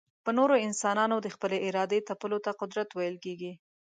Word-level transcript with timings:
پر 0.23 0.33
نورو 0.39 0.55
انسانانو 0.67 1.15
د 1.21 1.27
خپلي 1.35 1.57
ارادې 1.69 1.99
تپلو 2.09 2.37
ته 2.45 2.51
قدرت 2.61 2.89
ويل 2.93 3.15
کېږي. 3.25 3.51